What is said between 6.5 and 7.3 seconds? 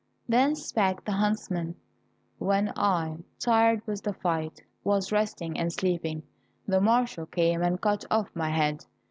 the marshal